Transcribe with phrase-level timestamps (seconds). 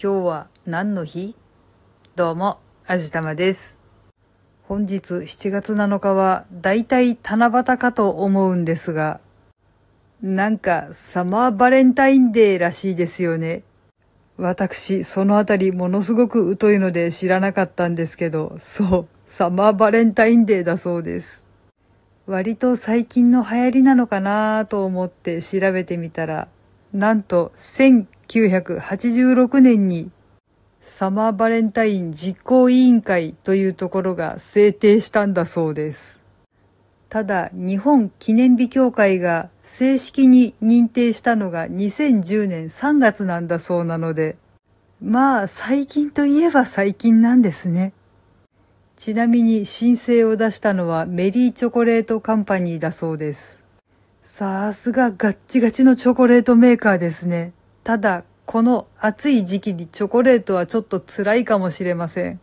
[0.00, 1.36] 今日は何の日？
[2.16, 3.78] どうも、あじたまです。
[4.62, 9.20] 本日7月7日はだいたい七夕かと思うんですが、
[10.20, 13.62] なんかサマーバレンタインデーらしいですよね。
[14.38, 21.46] 私、そのあたりものすごく疎いので知らなかったんですけど、そう、サマーバレンタインデーだそうです。
[22.26, 26.48] 割と最近の流行りなのかなと思って調べてみたら、
[26.92, 27.52] なんと
[28.32, 30.10] 1986年に
[30.80, 36.22] サマーバレンタイン実行委員会というところが制定したんだそうです。
[37.10, 44.38] ただ、日本記念日協会が正式に認定したのが2010年3月なんだそうなので、
[45.02, 47.92] まあ最近といえば最近なんですね。
[48.96, 53.62] ちなみに申請を出したのはメリーチョコレートカンパニーだそうです。
[54.22, 57.52] さすがガッチガチのチョコレートメーカーですね。
[57.84, 62.40] ただ、この暑い時期にチョコレートはちょっと辛いかもしれません。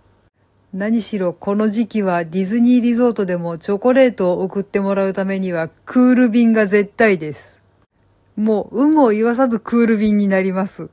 [0.73, 7.61] 何しろこの時期はディズニーリゾートでもチョコレートを送ってもらうためにはクール便が絶対です。
[8.35, 10.89] もう、有無を言わさずクール便になります。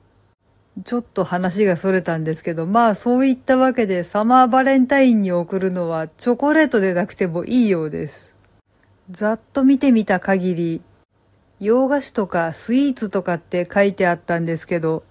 [0.85, 8.35] ちょっと話がそれたんですけど、まあそういったわけでサマーバレンタインに送るのはチョコレートでなくてもいいようです。
[9.11, 10.83] ざっと見てみた限り、
[11.59, 15.05] 洋菓子とかスイーツとかって書いてあったんですけど、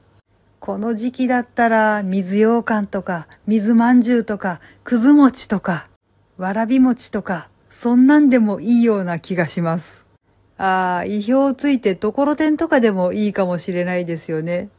[0.60, 5.88] この時期だったら水羊羹とか水まんじゅうとかくず餅とか
[6.38, 10.08] わらび餅とかそんなんでもいいような気がします。
[10.58, 14.70] ああ、意表をついてところてんとかでもいいかもしれないですよね。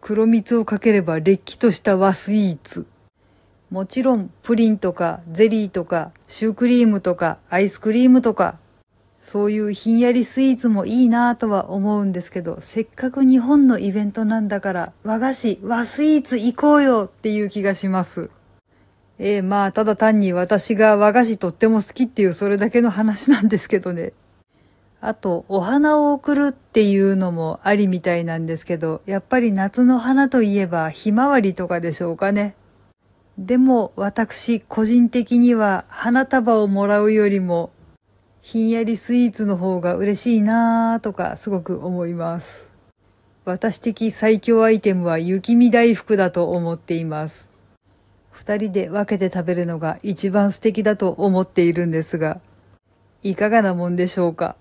[0.00, 2.86] 黒蜜をかければれっきとした和スイーツ。
[3.70, 8.58] もちろんプリンとかゼリーとかシュークリームとかアイスクリームとか
[9.22, 18.30] そういうひんやりスイーツもいいなぁとは思うんですけど、せっかく日本のイベントなんだから和菓子、和スイーツ行こうよっていう気がします。
[19.20, 24.12] えー、まあただ単に私が和菓子とっても好きっていうそれだけの話なんですけどね。
[25.00, 32.56] あと、お花を贈るっていうのもありみたいなんですけど、やっぱり夏の花といえばひまわりとかでしょうかね。
[33.38, 37.70] でも私個人的には花束をもらうよりも
[38.42, 42.70] ひんやりスイーツの方が嬉しいなぁとかすごく思います。
[43.44, 47.52] 私的最強アイテムは雪見大福だと思っています。
[48.30, 52.40] 二人で分けて食べるのが一番素敵だと思っているんですが、
[53.22, 54.56] いかがなもんでしょうか？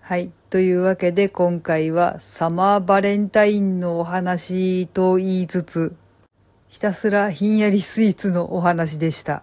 [0.00, 0.30] はい。
[0.50, 5.96] というわけで今回はサマーバレンタインのお話と言いつつ、
[6.68, 9.42] ひたすらひんやりスイーツのお話でした。